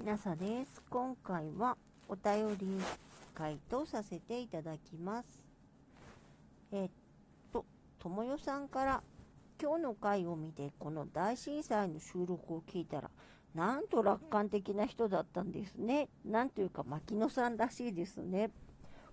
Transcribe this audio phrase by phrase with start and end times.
[0.00, 0.82] きなさです。
[0.88, 1.76] 今回は
[2.08, 2.66] お便り
[3.34, 5.26] 回答させていただきます。
[6.72, 6.90] えっ
[7.52, 7.66] と、
[7.98, 9.02] ともよさんから
[9.60, 13.10] 今日の回を見てこの大震災の収録を聞いたら
[13.54, 16.08] なんと楽観的な人だったんですね。
[16.24, 18.50] なんというか牧野さんらしいですね。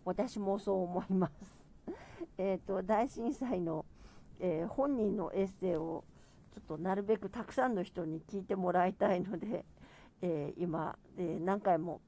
[0.05, 1.65] 私もそう思います。
[2.37, 3.83] えっと、大震災の、
[4.39, 6.05] えー、本人のエッセイを
[6.53, 9.65] ちょっとなるべくたくさんの人に聞いてもらいたいので、
[10.21, 12.01] えー、今、えー、何回も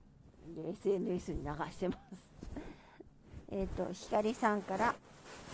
[0.58, 2.30] SNS に流してます。
[3.52, 4.95] えっと、光さんから、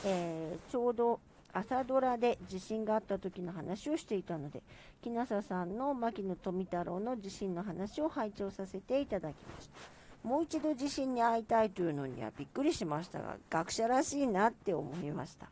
[0.06, 1.20] えー、ちょうど
[1.54, 4.62] 朝ドラで地震があった時の話をしていたので、
[5.02, 10.28] 木下さんの牧野富太郎の地震の話を拝聴させていただきました。
[10.28, 15.48] もう一度地震に会いたいというのにはびっくりしましたが、学者らしいなって思いました。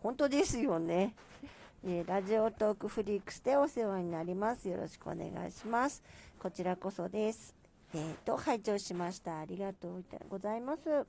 [0.00, 1.14] 本当ですよね。
[1.88, 4.68] えー、ラジオトークフリークスでお世話になります。
[4.68, 6.02] よろしくお願いします。
[6.36, 7.54] こちらこそです。
[7.94, 9.38] えっ、ー、と、拝聴しました。
[9.38, 11.06] ありがとうございます。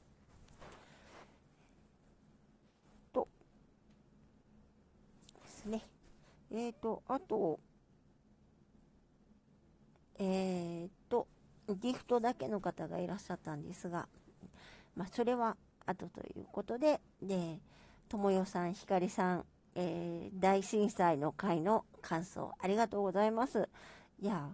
[3.11, 3.27] と、
[5.43, 5.81] ですね。
[6.51, 7.59] えっ、ー、と、あと、
[10.19, 11.25] えっ、と、
[11.81, 14.07] ギフトだけの方がいらっしゃったんですが、
[14.95, 15.57] まあ、それは
[15.87, 17.57] 後ということで、で、
[18.07, 19.45] ともよさん、ひかりさん、
[19.79, 23.69] えー、大震災の回の感想、ありがとうございます。
[24.19, 24.49] いや、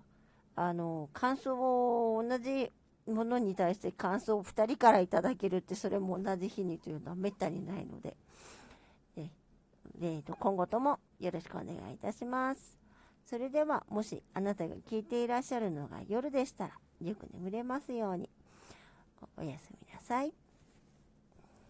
[0.57, 2.69] あの、感想を同じ
[3.07, 8.17] ものに対して感想を2人からいただけるって、それも同じ日にというのはめったにないので、
[9.15, 9.29] え
[10.01, 12.77] えー、と今後ともよろしくお願いいたします。
[13.25, 18.29] それでは、もしあなたが聞いていらっしゃるのが夜でしたら、よく眠れますように。
[19.37, 20.42] おやすみなさい。